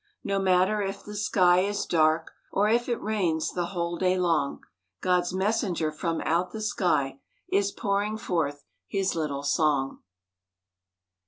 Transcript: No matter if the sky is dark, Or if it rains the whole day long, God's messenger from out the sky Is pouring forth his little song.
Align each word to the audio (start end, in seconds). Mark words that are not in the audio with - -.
No 0.23 0.39
matter 0.39 0.81
if 0.81 1.03
the 1.03 1.13
sky 1.13 1.59
is 1.59 1.85
dark, 1.85 2.31
Or 2.51 2.67
if 2.67 2.89
it 2.89 2.99
rains 2.99 3.51
the 3.53 3.67
whole 3.67 3.97
day 3.99 4.17
long, 4.17 4.61
God's 4.99 5.31
messenger 5.31 5.91
from 5.91 6.21
out 6.21 6.49
the 6.51 6.61
sky 6.61 7.19
Is 7.51 7.71
pouring 7.71 8.17
forth 8.17 8.63
his 8.87 9.13
little 9.13 9.43
song. 9.43 9.99